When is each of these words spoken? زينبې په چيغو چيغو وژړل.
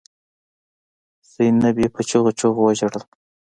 زينبې 1.31 1.87
په 1.93 2.01
چيغو 2.09 2.31
چيغو 2.39 2.61
وژړل. 2.65 3.03